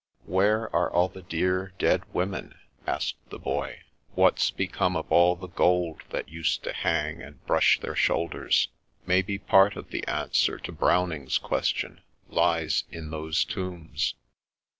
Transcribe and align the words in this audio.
"'Where 0.25 0.63
are 0.75 0.91
all 0.91 1.09
the 1.09 1.21
dear, 1.21 1.73
dead 1.77 2.11
women?'" 2.11 2.55
asked 2.97 3.17
the 3.29 3.37
Boy. 3.37 3.81
"'What's 4.15 4.49
become 4.49 4.95
of 4.95 5.11
all 5.11 5.35
the 5.35 5.45
gold 5.47 6.01
that 6.09 6.27
used 6.27 6.63
to 6.63 6.73
hang, 6.73 7.21
and 7.21 7.45
brush 7.45 7.79
their 7.79 7.95
shoulders?' 7.95 8.69
Maybe 9.05 9.37
part 9.37 9.75
of 9.77 9.89
the 9.89 10.03
answer 10.07 10.57
to 10.57 10.71
Browning's 10.71 11.37
question 11.37 12.01
lies 12.29 12.83
in 12.89 13.11
those 13.11 13.45
tombs." 13.45 14.15